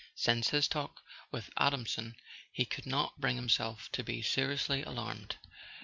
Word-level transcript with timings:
Since 0.15 0.49
his 0.49 0.67
talk 0.67 1.03
with 1.29 1.51
Adamson 1.57 2.15
he 2.51 2.65
could 2.65 2.87
not 2.87 3.21
bring 3.21 3.35
himself 3.35 3.87
to 3.91 4.03
be 4.03 4.23
seriously 4.23 4.81
alarmed. 4.81 5.35